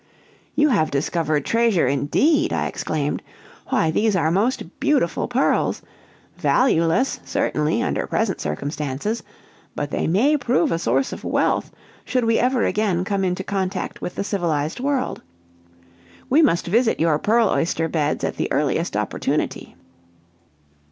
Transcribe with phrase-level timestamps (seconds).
[0.55, 3.21] "You have discovered treasure, indeed!" I exclaimed;
[3.67, 5.83] "why these are most beautiful pearls!
[6.37, 9.21] Valueless, certainly, under present circumstances;
[9.75, 11.69] but they may prove a source of wealth,
[12.03, 15.21] should we ever again come into contact with the civilized world.
[16.31, 19.75] We must visit your pearl oyster beds at the earliest opportunity."